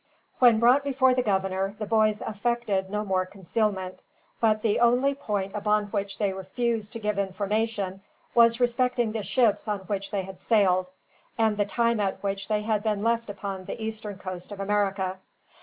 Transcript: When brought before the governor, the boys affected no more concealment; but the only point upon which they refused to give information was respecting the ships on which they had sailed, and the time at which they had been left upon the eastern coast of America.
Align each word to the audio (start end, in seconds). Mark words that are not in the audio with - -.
When 0.39 0.57
brought 0.59 0.83
before 0.83 1.13
the 1.13 1.21
governor, 1.21 1.75
the 1.77 1.85
boys 1.85 2.21
affected 2.25 2.89
no 2.89 3.05
more 3.05 3.23
concealment; 3.23 3.99
but 4.39 4.63
the 4.63 4.79
only 4.79 5.13
point 5.13 5.51
upon 5.53 5.89
which 5.91 6.17
they 6.17 6.33
refused 6.33 6.93
to 6.93 6.99
give 6.99 7.19
information 7.19 8.01
was 8.33 8.59
respecting 8.59 9.11
the 9.11 9.21
ships 9.21 9.67
on 9.67 9.81
which 9.81 10.09
they 10.09 10.23
had 10.23 10.39
sailed, 10.39 10.87
and 11.37 11.55
the 11.55 11.65
time 11.65 11.99
at 11.99 12.23
which 12.23 12.47
they 12.47 12.63
had 12.63 12.81
been 12.81 13.03
left 13.03 13.29
upon 13.29 13.65
the 13.65 13.79
eastern 13.79 14.17
coast 14.17 14.51
of 14.51 14.59
America. 14.59 15.19